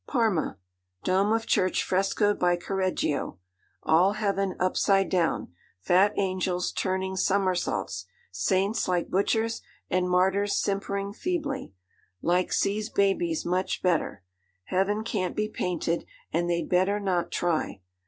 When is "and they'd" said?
16.33-16.67